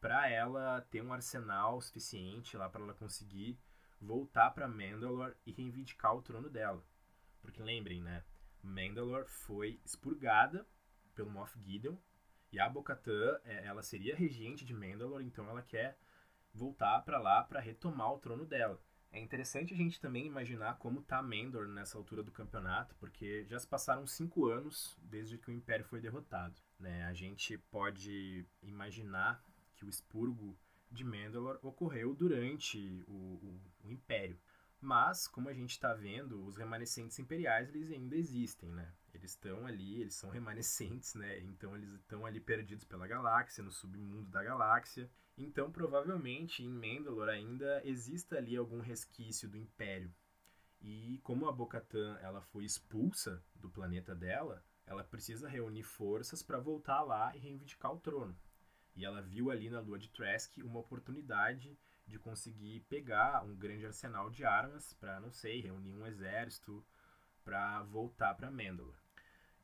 para 0.01 0.29
ela 0.29 0.81
ter 0.91 1.01
um 1.01 1.13
arsenal 1.13 1.79
suficiente 1.79 2.57
lá 2.57 2.69
para 2.69 2.83
ela 2.83 2.93
conseguir 2.93 3.57
voltar 4.01 4.51
para 4.51 4.67
Mandalore 4.67 5.35
e 5.45 5.51
reivindicar 5.51 6.15
o 6.15 6.21
trono 6.21 6.49
dela. 6.49 6.83
Porque 7.41 7.61
lembrem, 7.61 8.01
né? 8.01 8.23
Mandalore 8.61 9.27
foi 9.27 9.79
expurgada 9.85 10.67
pelo 11.15 11.29
Moff 11.29 11.57
Gideon 11.59 11.97
e 12.51 12.59
a 12.59 12.67
Bo-Katan, 12.67 13.39
é, 13.43 13.65
ela 13.65 13.83
seria 13.83 14.15
regente 14.15 14.65
de 14.65 14.73
Mandalore, 14.73 15.25
então 15.25 15.47
ela 15.49 15.61
quer 15.61 15.97
voltar 16.53 17.01
para 17.01 17.19
lá 17.19 17.43
para 17.43 17.59
retomar 17.59 18.11
o 18.11 18.19
trono 18.19 18.45
dela. 18.45 18.81
É 19.11 19.19
interessante 19.19 19.73
a 19.73 19.77
gente 19.77 19.99
também 19.99 20.27
imaginar 20.27 20.77
como 20.77 21.01
tá 21.01 21.21
Mandalore 21.21 21.71
nessa 21.71 21.97
altura 21.97 22.23
do 22.23 22.31
campeonato, 22.31 22.95
porque 22.95 23.45
já 23.45 23.57
se 23.59 23.67
passaram 23.67 24.05
cinco 24.05 24.47
anos 24.47 24.97
desde 25.01 25.37
que 25.37 25.49
o 25.49 25.53
Império 25.53 25.85
foi 25.85 25.99
derrotado. 25.99 26.59
Né? 26.79 27.03
A 27.05 27.13
gente 27.13 27.57
pode 27.57 28.45
imaginar 28.61 29.43
que 29.75 29.85
o 29.85 29.89
expurgo 29.89 30.57
de 30.91 31.03
Mandalore 31.03 31.59
ocorreu 31.61 32.13
durante 32.13 33.03
o, 33.07 33.13
o, 33.13 33.61
o 33.83 33.91
Império. 33.91 34.39
Mas, 34.81 35.27
como 35.27 35.49
a 35.49 35.53
gente 35.53 35.71
está 35.71 35.93
vendo, 35.93 36.45
os 36.45 36.55
remanescentes 36.55 37.19
imperiais 37.19 37.69
eles 37.69 37.91
ainda 37.91 38.15
existem, 38.15 38.69
né? 38.69 38.93
Eles 39.13 39.31
estão 39.31 39.65
ali, 39.65 40.01
eles 40.01 40.15
são 40.15 40.29
remanescentes, 40.31 41.15
né? 41.15 41.39
Então 41.39 41.75
eles 41.75 41.89
estão 41.95 42.25
ali 42.25 42.39
perdidos 42.39 42.85
pela 42.85 43.07
galáxia, 43.07 43.63
no 43.63 43.71
submundo 43.71 44.29
da 44.29 44.41
galáxia. 44.41 45.09
Então, 45.37 45.71
provavelmente, 45.71 46.63
em 46.63 46.69
Mandalore 46.69 47.31
ainda 47.31 47.81
exista 47.85 48.37
ali 48.37 48.55
algum 48.55 48.79
resquício 48.79 49.49
do 49.49 49.57
Império. 49.57 50.13
E 50.81 51.19
como 51.23 51.47
a 51.47 51.51
Bo-Katan 51.51 52.17
ela 52.21 52.41
foi 52.41 52.63
expulsa 52.63 53.43
do 53.55 53.69
planeta 53.69 54.15
dela, 54.15 54.63
ela 54.85 55.03
precisa 55.03 55.47
reunir 55.47 55.83
forças 55.83 56.41
para 56.41 56.57
voltar 56.57 57.01
lá 57.01 57.35
e 57.35 57.39
reivindicar 57.39 57.93
o 57.93 57.99
trono. 57.99 58.35
E 58.95 59.05
ela 59.05 59.21
viu 59.21 59.51
ali 59.51 59.69
na 59.69 59.79
lua 59.79 59.99
de 59.99 60.09
Trask 60.09 60.57
uma 60.57 60.79
oportunidade 60.79 61.77
de 62.09 62.19
conseguir 62.19 62.81
pegar 62.89 63.43
um 63.45 63.55
grande 63.55 63.85
arsenal 63.85 64.29
de 64.29 64.43
armas 64.43 64.93
para, 64.93 65.19
não 65.19 65.31
sei, 65.31 65.61
reunir 65.61 65.93
um 65.93 66.05
exército 66.05 66.83
para 67.43 67.83
voltar 67.83 68.33
para 68.33 68.51
Mandalore. 68.51 68.97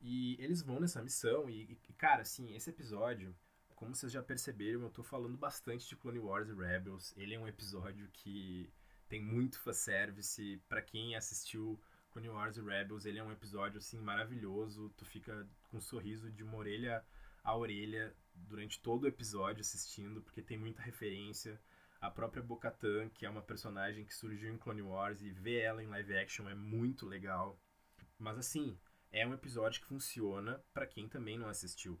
E 0.00 0.36
eles 0.42 0.62
vão 0.62 0.80
nessa 0.80 1.02
missão 1.02 1.50
e, 1.50 1.78
e, 1.88 1.92
cara, 1.94 2.22
assim, 2.22 2.54
esse 2.54 2.70
episódio, 2.70 3.34
como 3.74 3.94
vocês 3.94 4.12
já 4.12 4.22
perceberam, 4.22 4.82
eu 4.82 4.90
tô 4.90 5.02
falando 5.02 5.36
bastante 5.36 5.88
de 5.88 5.96
Clone 5.96 6.18
Wars 6.18 6.48
e 6.48 6.54
Rebels. 6.54 7.12
Ele 7.16 7.34
é 7.34 7.38
um 7.38 7.48
episódio 7.48 8.08
que 8.12 8.72
tem 9.08 9.20
muito 9.20 9.58
fanservice. 9.60 10.62
para 10.68 10.82
quem 10.82 11.16
assistiu 11.16 11.80
Clone 12.10 12.28
Wars 12.28 12.56
e 12.56 12.62
Rebels, 12.62 13.04
ele 13.04 13.18
é 13.18 13.24
um 13.24 13.32
episódio, 13.32 13.78
assim, 13.78 13.98
maravilhoso. 13.98 14.92
Tu 14.96 15.04
fica 15.04 15.46
com 15.70 15.78
um 15.78 15.80
sorriso 15.80 16.30
de 16.30 16.42
uma 16.42 16.56
orelha 16.56 17.04
a 17.42 17.56
orelha 17.56 18.12
durante 18.34 18.80
todo 18.80 19.04
o 19.04 19.06
episódio 19.06 19.60
assistindo, 19.60 20.20
porque 20.20 20.42
tem 20.42 20.58
muita 20.58 20.82
referência 20.82 21.60
a 22.00 22.10
própria 22.10 22.42
Bo-Katan, 22.42 23.08
que 23.10 23.24
é 23.26 23.30
uma 23.30 23.42
personagem 23.42 24.04
que 24.04 24.14
surgiu 24.14 24.52
em 24.52 24.58
Clone 24.58 24.82
Wars 24.82 25.22
e 25.22 25.30
ver 25.30 25.60
ela 25.62 25.82
em 25.82 25.86
live 25.86 26.16
action 26.16 26.48
é 26.48 26.54
muito 26.54 27.06
legal. 27.06 27.58
Mas 28.18 28.38
assim, 28.38 28.78
é 29.10 29.26
um 29.26 29.34
episódio 29.34 29.80
que 29.80 29.86
funciona 29.86 30.62
para 30.72 30.86
quem 30.86 31.08
também 31.08 31.38
não 31.38 31.48
assistiu, 31.48 32.00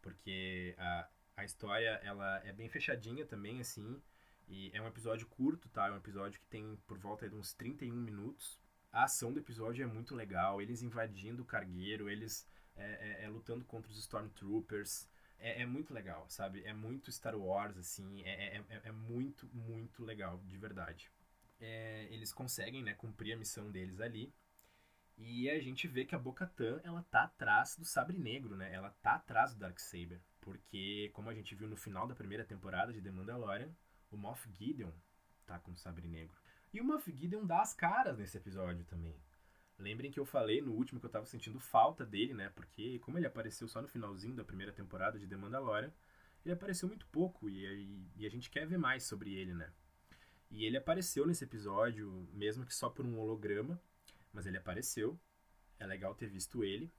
porque 0.00 0.74
a, 0.78 1.08
a 1.38 1.44
história 1.44 2.00
ela 2.02 2.40
é 2.44 2.52
bem 2.52 2.68
fechadinha 2.68 3.24
também 3.26 3.60
assim, 3.60 4.00
e 4.48 4.70
é 4.74 4.82
um 4.82 4.86
episódio 4.86 5.26
curto, 5.28 5.68
tá? 5.68 5.86
É 5.86 5.92
um 5.92 5.96
episódio 5.96 6.40
que 6.40 6.46
tem 6.46 6.76
por 6.86 6.98
volta 6.98 7.28
de 7.28 7.34
uns 7.36 7.54
31 7.54 7.94
minutos. 7.94 8.60
A 8.92 9.04
ação 9.04 9.32
do 9.32 9.38
episódio 9.38 9.84
é 9.84 9.86
muito 9.86 10.14
legal, 10.14 10.60
eles 10.60 10.82
invadindo 10.82 11.42
o 11.42 11.46
cargueiro, 11.46 12.10
eles 12.10 12.46
é, 12.74 13.20
é, 13.22 13.24
é, 13.24 13.28
lutando 13.28 13.64
contra 13.64 13.90
os 13.90 13.98
Stormtroopers, 13.98 15.08
é, 15.40 15.62
é, 15.62 15.66
muito 15.66 15.92
legal, 15.92 16.24
sabe? 16.28 16.62
É 16.64 16.72
muito 16.72 17.10
Star 17.10 17.36
Wars, 17.36 17.76
assim, 17.76 18.22
é, 18.24 18.56
é, 18.56 18.64
é, 18.68 18.80
é 18.84 18.92
muito, 18.92 19.48
muito 19.54 20.04
legal, 20.04 20.38
de 20.46 20.56
verdade. 20.56 21.10
É, 21.60 22.06
eles 22.10 22.32
conseguem, 22.32 22.82
né, 22.82 22.94
cumprir 22.94 23.32
a 23.32 23.36
missão 23.36 23.70
deles 23.70 24.00
ali. 24.00 24.32
E 25.18 25.50
a 25.50 25.60
gente 25.60 25.86
vê 25.86 26.04
que 26.04 26.14
a 26.14 26.18
Bo-Katan, 26.18 26.80
ela 26.82 27.02
tá 27.10 27.24
atrás 27.24 27.76
do 27.76 27.84
Sabre 27.84 28.18
Negro, 28.18 28.56
né? 28.56 28.72
Ela 28.72 28.90
tá 29.02 29.14
atrás 29.16 29.52
do 29.52 29.60
Darksaber. 29.60 30.18
Porque, 30.40 31.10
como 31.12 31.28
a 31.28 31.34
gente 31.34 31.54
viu 31.54 31.68
no 31.68 31.76
final 31.76 32.06
da 32.06 32.14
primeira 32.14 32.44
temporada 32.44 32.90
de 32.90 33.02
The 33.02 33.10
Mandalorian, 33.10 33.68
o 34.10 34.16
Moff 34.16 34.48
Gideon 34.54 34.90
tá 35.46 35.58
com 35.58 35.72
o 35.72 35.76
Sabre 35.76 36.08
Negro. 36.08 36.34
E 36.72 36.80
o 36.80 36.84
Moff 36.84 37.12
Gideon 37.12 37.44
dá 37.44 37.60
as 37.60 37.74
caras 37.74 38.16
nesse 38.16 38.38
episódio 38.38 38.84
também. 38.86 39.14
Lembrem 39.80 40.10
que 40.10 40.20
eu 40.20 40.26
falei 40.26 40.60
no 40.60 40.72
último 40.72 41.00
que 41.00 41.06
eu 41.06 41.10
tava 41.10 41.24
sentindo 41.24 41.58
falta 41.58 42.04
dele, 42.04 42.34
né? 42.34 42.50
Porque 42.54 42.98
como 42.98 43.16
ele 43.18 43.26
apareceu 43.26 43.66
só 43.66 43.80
no 43.80 43.88
finalzinho 43.88 44.34
da 44.34 44.44
primeira 44.44 44.72
temporada 44.72 45.18
de 45.18 45.26
The 45.26 45.36
Mandalorian, 45.36 45.90
ele 46.44 46.52
apareceu 46.52 46.86
muito 46.86 47.06
pouco 47.06 47.48
e, 47.48 47.64
e, 47.64 48.10
e, 48.16 48.26
a 48.26 48.30
gente 48.30 48.50
quer 48.50 48.66
ver 48.66 48.76
mais 48.76 49.04
sobre 49.04 49.32
ele, 49.32 49.54
né? 49.54 49.72
E 50.50 50.66
ele 50.66 50.76
apareceu 50.76 51.26
nesse 51.26 51.44
episódio, 51.44 52.28
mesmo 52.32 52.66
que 52.66 52.74
só 52.74 52.90
por 52.90 53.06
um 53.06 53.18
holograma, 53.18 53.80
mas 54.32 54.46
ele 54.46 54.58
apareceu. 54.58 55.18
É 55.78 55.86
legal 55.86 56.14
ter 56.14 56.28
visto 56.28 56.62
ele. 56.62 56.92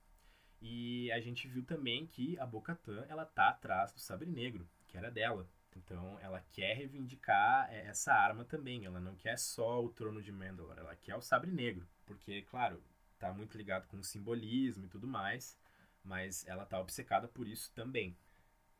E 0.60 1.10
a 1.12 1.20
gente 1.20 1.46
viu 1.46 1.64
também 1.64 2.04
que 2.06 2.36
a 2.40 2.46
Bo-Katan, 2.46 3.04
ela 3.08 3.24
tá 3.24 3.50
atrás 3.50 3.92
do 3.92 4.00
Sabre 4.00 4.28
Negro, 4.28 4.68
que 4.88 4.96
era 4.96 5.08
dela. 5.08 5.48
Então 5.76 6.18
ela 6.20 6.44
quer 6.50 6.74
reivindicar 6.74 7.72
é, 7.72 7.86
essa 7.86 8.12
arma 8.12 8.44
também. 8.44 8.84
Ela 8.84 8.98
não 8.98 9.14
quer 9.14 9.38
só 9.38 9.84
o 9.84 9.88
trono 9.88 10.20
de 10.20 10.32
Mandalore, 10.32 10.80
ela 10.80 10.96
quer 10.96 11.14
o 11.14 11.22
Sabre 11.22 11.52
Negro 11.52 11.86
porque, 12.14 12.42
claro, 12.42 12.82
tá 13.18 13.32
muito 13.32 13.56
ligado 13.56 13.86
com 13.86 13.98
o 13.98 14.04
simbolismo 14.04 14.84
e 14.84 14.88
tudo 14.88 15.06
mais, 15.06 15.58
mas 16.04 16.46
ela 16.46 16.66
tá 16.66 16.80
obcecada 16.80 17.28
por 17.28 17.46
isso 17.46 17.72
também. 17.74 18.16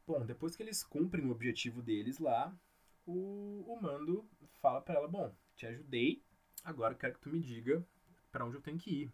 Bom, 0.07 0.25
depois 0.27 0.57
que 0.57 0.63
eles 0.63 0.83
cumprem 0.83 1.27
o 1.27 1.31
objetivo 1.31 1.83
deles 1.83 2.19
lá, 2.19 2.55
o, 3.07 3.65
o 3.67 3.81
Mando 3.81 4.29
fala 4.61 4.81
para 4.81 4.97
ela: 4.97 5.09
Bom, 5.09 5.35
te 5.55 5.67
ajudei, 5.67 6.25
agora 6.65 6.95
quero 6.95 7.15
que 7.15 7.21
tu 7.21 7.31
me 7.31 7.41
diga 7.41 7.85
para 8.31 8.45
onde 8.45 8.57
eu 8.57 8.63
tenho 8.63 8.79
que 8.79 9.03
ir. 9.03 9.13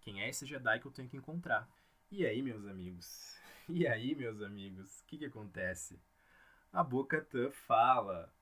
Quem 0.00 0.22
é 0.22 0.28
esse 0.28 0.46
Jedi 0.46 0.80
que 0.80 0.86
eu 0.86 0.92
tenho 0.92 1.08
que 1.08 1.16
encontrar? 1.16 1.68
E 2.10 2.26
aí, 2.26 2.42
meus 2.42 2.66
amigos? 2.66 3.40
E 3.68 3.86
aí, 3.86 4.14
meus 4.16 4.42
amigos? 4.42 5.00
O 5.00 5.06
que, 5.06 5.16
que 5.16 5.24
acontece? 5.26 6.02
A 6.72 6.82
Boca 6.82 7.22
Tan 7.22 7.50
fala. 7.52 8.34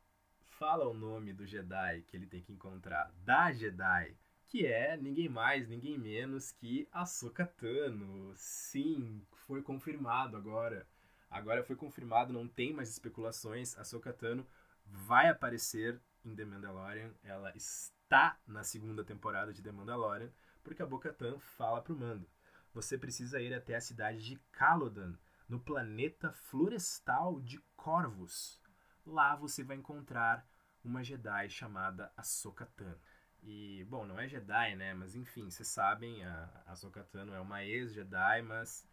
Fala 0.58 0.88
o 0.88 0.94
nome 0.94 1.34
do 1.34 1.46
Jedi 1.46 2.02
que 2.08 2.16
ele 2.16 2.26
tem 2.26 2.42
que 2.42 2.52
encontrar. 2.52 3.12
Da 3.22 3.52
Jedi 3.52 4.16
que 4.50 4.66
é 4.66 4.96
ninguém 4.96 5.28
mais, 5.28 5.68
ninguém 5.68 5.96
menos 5.96 6.50
que 6.50 6.88
Ahsoka 6.90 7.46
Tano. 7.46 8.34
Sim, 8.36 9.24
foi 9.46 9.62
confirmado 9.62 10.36
agora. 10.36 10.88
Agora 11.30 11.62
foi 11.62 11.76
confirmado, 11.76 12.32
não 12.32 12.48
tem 12.48 12.72
mais 12.72 12.90
especulações. 12.90 13.78
Ahsoka 13.78 14.12
Tano 14.12 14.44
vai 14.84 15.28
aparecer 15.28 16.00
em 16.24 16.34
The 16.34 16.44
Mandalorian. 16.44 17.14
Ela 17.22 17.56
está 17.56 18.36
na 18.44 18.64
segunda 18.64 19.04
temporada 19.04 19.52
de 19.52 19.62
The 19.62 19.70
Mandalorian, 19.70 20.32
porque 20.64 20.82
a 20.82 20.86
Bo-Katan 20.86 21.38
fala 21.38 21.80
pro 21.80 21.96
Mando: 21.96 22.28
"Você 22.74 22.98
precisa 22.98 23.40
ir 23.40 23.54
até 23.54 23.76
a 23.76 23.80
cidade 23.80 24.20
de 24.24 24.36
Calodan, 24.50 25.14
no 25.48 25.60
planeta 25.60 26.32
florestal 26.32 27.40
de 27.40 27.62
Corvus. 27.76 28.60
Lá 29.06 29.36
você 29.36 29.62
vai 29.62 29.76
encontrar 29.76 30.44
uma 30.82 31.04
Jedi 31.04 31.48
chamada 31.50 32.12
Ahsoka 32.16 32.66
Tano." 32.76 32.98
E, 33.42 33.84
bom, 33.88 34.04
não 34.04 34.18
é 34.18 34.28
Jedi, 34.28 34.76
né? 34.76 34.94
Mas 34.94 35.14
enfim, 35.14 35.50
vocês 35.50 35.68
sabem, 35.68 36.24
a, 36.24 36.62
a 36.66 36.76
Sokatano 36.76 37.34
é 37.34 37.40
uma 37.40 37.64
ex-Jedi, 37.64 38.42
mas 38.42 38.86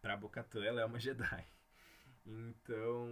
pra 0.00 0.16
Bocatan 0.16 0.64
ela 0.64 0.80
é 0.80 0.84
uma 0.84 0.98
Jedi. 1.00 1.46
Então, 2.26 3.08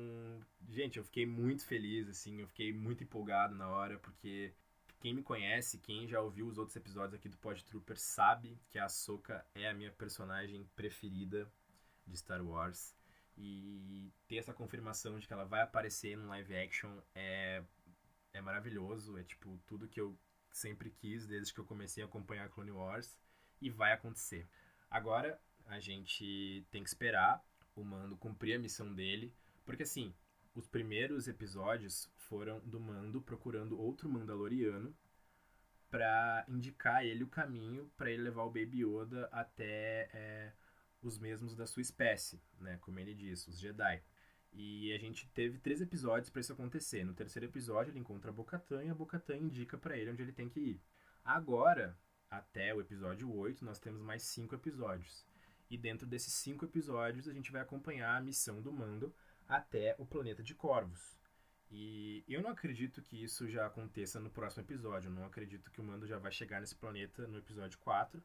gente, 0.69 0.99
eu 0.99 1.05
fiquei 1.05 1.27
muito 1.27 1.65
feliz, 1.65 2.09
assim, 2.09 2.41
eu 2.41 2.47
fiquei 2.49 2.73
muito 2.73 3.03
empolgado 3.03 3.55
na 3.55 3.69
hora, 3.69 3.99
porque 3.99 4.53
quem 5.01 5.15
me 5.15 5.23
conhece, 5.23 5.79
quem 5.79 6.07
já 6.07 6.21
ouviu 6.21 6.47
os 6.47 6.59
outros 6.59 6.77
episódios 6.77 7.15
aqui 7.15 7.29
do 7.29 7.39
Pod 7.39 7.65
Trooper, 7.65 7.99
sabe 7.99 8.61
que 8.69 8.79
a 8.79 8.85
Ahsoka 8.85 9.45
é 9.55 9.69
a 9.69 9.75
minha 9.75 9.91
personagem 9.91 10.69
preferida 10.77 11.51
de 12.07 12.17
Star 12.17 12.45
Wars. 12.45 12.95
E 13.37 14.13
ter 14.29 14.37
essa 14.37 14.53
confirmação 14.53 15.19
de 15.19 15.27
que 15.27 15.33
ela 15.33 15.45
vai 15.45 15.63
aparecer 15.63 16.17
no 16.17 16.29
live 16.29 16.55
action 16.55 17.01
é, 17.15 17.63
é 18.35 18.41
maravilhoso. 18.43 19.17
É 19.17 19.23
tipo 19.23 19.59
tudo 19.67 19.89
que 19.89 20.01
eu 20.01 20.17
sempre 20.51 20.91
quis 20.91 21.27
desde 21.27 21.53
que 21.53 21.61
eu 21.61 21.65
comecei 21.65 22.03
a 22.03 22.07
acompanhar 22.07 22.49
Clone 22.51 22.71
Wars 22.71 23.19
e 23.61 23.71
vai 23.71 23.93
acontecer. 23.93 24.49
Agora 24.91 25.41
a 25.67 25.79
gente 25.79 26.67
tem 26.71 26.83
que 26.83 26.89
esperar 26.89 27.45
o 27.75 27.85
Mando 27.85 28.17
cumprir 28.17 28.55
a 28.55 28.59
missão 28.59 28.93
dele, 28.93 29.33
porque 29.65 29.85
assim, 29.85 30.15
os 30.55 30.67
primeiros 30.67 31.29
episódios 31.29 32.11
foram 32.17 32.61
do 32.61 32.81
Mando 32.81 33.21
procurando 33.23 33.81
outro 33.81 34.09
Mandaloriano 34.09 34.95
para 35.91 36.45
indicar 36.49 37.05
ele 37.05 37.25
o 37.25 37.29
caminho 37.29 37.91
para 37.97 38.11
ele 38.11 38.23
levar 38.23 38.45
o 38.45 38.51
Baby 38.51 38.85
Yoda 38.85 39.29
até 39.33 40.09
é, 40.13 40.53
os 41.03 41.19
mesmos 41.19 41.55
da 41.55 41.67
sua 41.67 41.83
espécie, 41.83 42.41
né? 42.61 42.79
Como 42.81 42.99
ele 42.99 43.15
diz, 43.15 43.47
os 43.49 43.59
Jedi. 43.59 44.03
E 44.53 44.93
a 44.93 44.99
gente 44.99 45.29
teve 45.29 45.59
três 45.59 45.81
episódios 45.81 46.29
para 46.31 46.41
isso 46.41 46.53
acontecer. 46.53 47.05
No 47.05 47.15
terceiro 47.15 47.47
episódio, 47.47 47.93
ele 47.93 48.01
encontra 48.01 48.31
a 48.31 48.35
Bocatan 48.35 48.85
e 48.85 48.89
a 48.89 48.95
Bocatan 48.95 49.37
indica 49.37 49.79
para 49.79 49.97
ele 49.97 50.11
onde 50.11 50.23
ele 50.23 50.33
tem 50.33 50.49
que 50.49 50.61
ir. 50.61 50.81
Agora, 51.25 51.97
até 52.31 52.75
o 52.75 52.81
episódio 52.81 53.33
8, 53.33 53.65
nós 53.65 53.79
temos 53.79 54.01
mais 54.01 54.23
cinco 54.23 54.55
episódios. 54.55 55.25
E 55.71 55.79
dentro 55.79 56.07
desses 56.07 56.33
cinco 56.35 56.65
episódios, 56.65 57.29
a 57.29 57.33
gente 57.33 57.53
vai 57.53 57.61
acompanhar 57.61 58.17
a 58.17 58.21
missão 58.21 58.61
do 58.61 58.73
Mando 58.73 59.15
até 59.49 59.95
o 59.99 60.05
planeta 60.05 60.43
de 60.43 60.55
Corvos. 60.55 61.21
E 61.71 62.25
eu 62.29 62.43
não 62.43 62.51
acredito 62.51 63.01
que 63.01 63.23
isso 63.23 63.49
já 63.49 63.67
aconteça 63.67 64.19
no 64.19 64.31
próximo 64.31 64.65
episódio. 64.65 65.09
Eu 65.09 65.15
não 65.15 65.25
acredito 65.25 65.71
que 65.71 65.81
o 65.81 65.85
Mando 65.85 66.07
já 66.07 66.19
vai 66.19 66.33
chegar 66.33 66.61
nesse 66.61 66.75
planeta 66.75 67.29
no 67.29 67.39
episódio 67.39 67.79
4. 67.79 68.21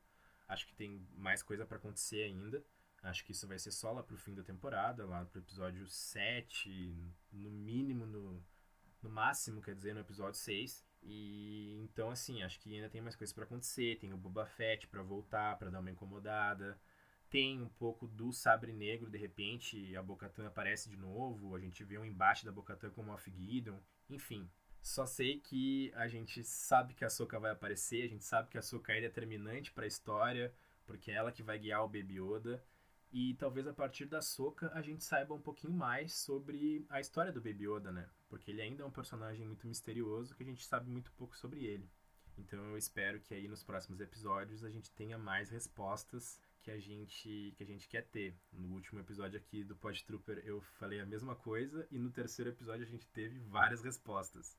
Acho 0.48 0.66
que 0.66 0.74
tem 0.74 1.08
mais 1.16 1.44
coisa 1.44 1.66
para 1.66 1.78
acontecer 1.78 2.24
ainda. 2.24 2.64
Acho 3.06 3.24
que 3.24 3.34
isso 3.34 3.48
vai 3.48 3.60
ser 3.60 3.72
só 3.72 3.92
lá 3.92 4.02
pro 4.02 4.18
fim 4.18 4.34
da 4.34 4.44
temporada, 4.44 5.06
lá 5.06 5.24
pro 5.26 5.40
episódio 5.40 5.86
7, 5.88 7.14
no 7.32 7.52
mínimo, 7.52 8.06
no, 8.08 8.44
no 9.02 9.10
máximo, 9.10 9.62
quer 9.62 9.76
dizer, 9.76 9.94
no 9.94 10.00
episódio 10.00 10.40
6. 10.40 10.84
E 11.04 11.80
então, 11.84 12.10
assim, 12.10 12.42
acho 12.42 12.60
que 12.60 12.74
ainda 12.74 12.90
tem 12.90 13.02
mais 13.02 13.16
coisas 13.16 13.32
para 13.32 13.44
acontecer. 13.44 14.00
Tem 14.00 14.12
o 14.12 14.18
Boba 14.18 14.48
Fett 14.48 14.88
para 14.88 15.04
voltar, 15.04 15.56
para 15.58 15.70
dar 15.70 15.82
uma 15.82 15.92
incomodada. 15.92 16.80
Tem 17.30 17.62
um 17.62 17.70
pouco 17.70 18.08
do 18.08 18.34
Sabre 18.34 18.74
Negro, 18.74 19.10
de 19.10 19.20
repente 19.20 19.96
a 19.96 20.02
Bocatan 20.02 20.48
aparece 20.48 20.90
de 20.90 20.98
novo. 20.98 21.56
A 21.56 21.60
gente 21.60 21.84
vê 21.84 22.00
um 22.00 22.06
embate 22.06 22.44
da 22.44 22.52
Bocatan 22.52 22.90
com 22.90 23.02
o 23.02 23.06
Moff 23.06 23.30
Gideon. 23.30 23.78
Enfim, 24.10 24.50
só 24.82 25.06
sei 25.06 25.40
que 25.40 25.92
a 25.96 26.08
gente 26.08 26.44
sabe 26.44 26.96
que 26.96 27.06
a 27.06 27.10
Soka 27.10 27.40
vai 27.40 27.52
aparecer, 27.52 28.04
a 28.04 28.08
gente 28.08 28.24
sabe 28.24 28.50
que 28.50 28.58
a 28.58 28.62
Soka 28.64 28.94
é 28.94 29.02
determinante 29.02 29.72
para 29.72 29.84
a 29.84 29.88
história, 29.88 30.54
porque 30.88 31.12
é 31.12 31.16
ela 31.16 31.32
que 31.32 31.44
vai 31.44 31.60
guiar 31.60 31.84
o 31.84 31.88
Baby 31.88 32.20
Yoda. 32.20 32.64
E 33.18 33.34
talvez 33.36 33.66
a 33.66 33.74
partir 33.74 34.08
da 34.08 34.22
Soca 34.22 34.70
a 34.74 34.82
gente 34.82 35.02
saiba 35.02 35.34
um 35.34 35.42
pouquinho 35.42 35.72
mais 35.72 36.14
sobre 36.16 36.86
a 36.90 37.00
história 37.00 37.32
do 37.32 37.42
Baby 37.42 37.66
Yoda, 37.66 37.90
né? 37.90 38.10
Porque 38.28 38.52
ele 38.52 38.62
ainda 38.62 38.84
é 38.84 38.86
um 38.86 38.92
personagem 38.92 39.46
muito 39.46 39.66
misterioso 39.66 40.36
que 40.36 40.44
a 40.44 40.46
gente 40.46 40.66
sabe 40.66 40.90
muito 40.90 41.14
pouco 41.14 41.38
sobre 41.38 41.64
ele. 41.64 41.90
Então 42.38 42.60
eu 42.66 42.78
espero 42.78 43.22
que 43.22 43.34
aí 43.34 43.48
nos 43.48 43.64
próximos 43.64 44.02
episódios 44.02 44.66
a 44.66 44.70
gente 44.70 44.92
tenha 44.92 45.18
mais 45.18 45.50
respostas 45.50 46.42
que 46.62 46.70
a 46.70 46.78
gente 46.78 47.54
que 47.56 47.64
a 47.64 47.66
gente 47.66 47.88
quer 47.88 48.02
ter. 48.02 48.38
No 48.52 48.74
último 48.74 49.00
episódio 49.00 49.40
aqui 49.40 49.64
do 49.64 49.78
Pod 49.78 50.04
Trooper 50.04 50.40
eu 50.44 50.60
falei 50.78 51.00
a 51.00 51.06
mesma 51.06 51.38
coisa 51.38 51.88
e 51.90 51.98
no 51.98 52.12
terceiro 52.12 52.52
episódio 52.52 52.86
a 52.86 52.90
gente 52.90 53.08
teve 53.14 53.40
várias 53.40 53.82
respostas. 53.82 54.58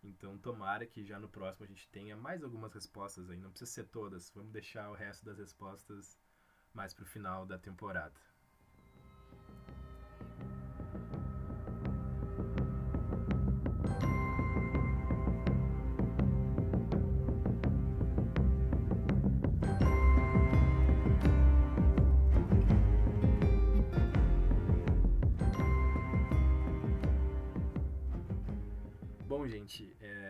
Então 0.00 0.38
tomara 0.38 0.86
que 0.86 1.04
já 1.04 1.18
no 1.18 1.28
próximo 1.28 1.64
a 1.64 1.68
gente 1.68 1.88
tenha 1.88 2.16
mais 2.16 2.44
algumas 2.44 2.72
respostas 2.72 3.28
aí, 3.28 3.40
não 3.40 3.50
precisa 3.50 3.72
ser 3.72 3.88
todas. 3.88 4.30
Vamos 4.30 4.52
deixar 4.52 4.92
o 4.92 4.94
resto 4.94 5.24
das 5.24 5.38
respostas 5.38 6.16
mais 6.76 6.92
pro 6.92 7.06
final 7.06 7.46
da 7.46 7.58
temporada. 7.58 8.12
Bom, 29.26 29.46
gente, 29.48 29.96
é, 30.00 30.25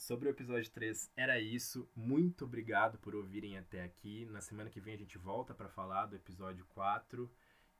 Sobre 0.00 0.30
o 0.30 0.30
episódio 0.30 0.70
3 0.70 1.12
era 1.14 1.38
isso. 1.38 1.86
Muito 1.94 2.46
obrigado 2.46 2.98
por 3.00 3.14
ouvirem 3.14 3.58
até 3.58 3.84
aqui. 3.84 4.24
Na 4.30 4.40
semana 4.40 4.70
que 4.70 4.80
vem 4.80 4.94
a 4.94 4.96
gente 4.96 5.18
volta 5.18 5.54
para 5.54 5.68
falar 5.68 6.06
do 6.06 6.16
episódio 6.16 6.64
4. 6.70 7.30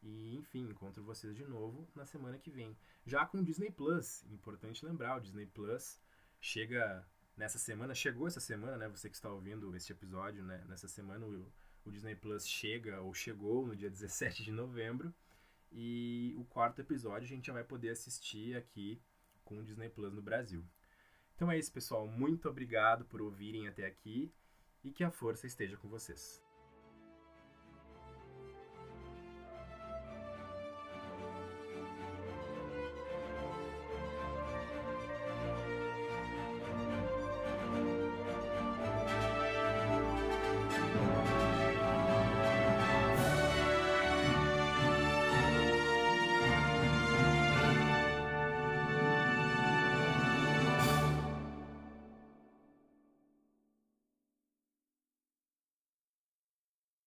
E, 0.03 0.37
enfim, 0.37 0.69
encontro 0.69 1.03
vocês 1.03 1.35
de 1.35 1.47
novo 1.47 1.89
na 1.95 2.05
semana 2.05 2.39
que 2.39 2.51
vem. 2.51 2.77
Já 3.07 3.25
com 3.25 3.39
o 3.39 3.43
Disney 3.43 3.71
Plus. 3.71 4.23
Importante 4.27 4.85
lembrar, 4.85 5.17
o 5.17 5.21
Disney 5.21 5.47
Plus 5.47 5.99
chega 6.39 7.09
nessa 7.35 7.59
semana, 7.59 7.95
chegou 7.95 8.29
essa 8.29 8.39
semana, 8.39 8.77
né? 8.77 8.87
Você 8.91 9.09
que 9.09 9.17
está 9.17 9.33
ouvindo 9.33 9.75
este 9.75 9.93
episódio, 9.93 10.45
né? 10.45 10.63
Nessa 10.69 10.89
semana 10.89 11.25
o, 11.25 11.51
o 11.87 11.91
Disney 11.91 12.17
Plus 12.17 12.47
chega 12.47 13.01
ou 13.01 13.15
chegou 13.15 13.67
no 13.67 13.75
dia 13.75 13.89
17 13.89 14.45
de 14.45 14.53
novembro. 14.53 15.11
E 15.73 16.35
o 16.37 16.45
quarto 16.45 16.83
episódio 16.83 17.25
a 17.25 17.29
gente 17.29 17.47
já 17.47 17.55
vai 17.55 17.65
poder 17.65 17.89
assistir 17.89 18.59
aqui 18.59 19.01
com 19.43 19.57
o 19.57 19.65
Disney 19.65 19.89
Plus 19.89 20.13
no 20.13 20.21
Brasil. 20.21 20.63
Então 21.41 21.51
é 21.51 21.59
isso, 21.59 21.73
pessoal. 21.73 22.07
Muito 22.07 22.51
obrigado 22.51 23.07
por 23.07 23.23
ouvirem 23.23 23.67
até 23.67 23.87
aqui 23.87 24.31
e 24.85 24.91
que 24.91 25.03
a 25.03 25.11
força 25.11 25.47
esteja 25.47 25.75
com 25.79 25.89
vocês. 25.89 26.39